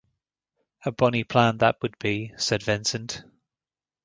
[0.83, 3.21] "A bonny plan that would be," said Vincent.